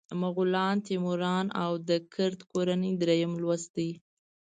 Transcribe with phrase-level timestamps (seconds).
[0.21, 3.89] مغولان، تیموریان او د کرت کورنۍ دریم لوست دی.